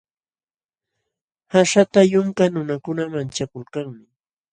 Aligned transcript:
Qasata 1.51 1.99
yunka 2.11 2.43
nunakuna 2.51 3.03
manchakulkanmi. 3.13 4.03